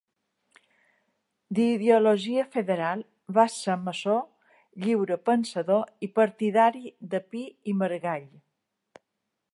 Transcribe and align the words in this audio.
D'ideologia 1.57 2.45
federal, 2.55 3.03
va 3.39 3.45
ser 3.57 3.77
maçó, 3.89 4.17
lliurepensador 4.87 6.09
i 6.09 6.13
partidari 6.21 6.85
de 7.13 7.25
Pi 7.33 7.47
i 7.75 7.81
Margall. 7.83 8.29